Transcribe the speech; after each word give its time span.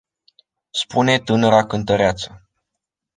Spune 0.69 1.19
tânăra 1.19 1.65
cântăreață. 1.65 2.47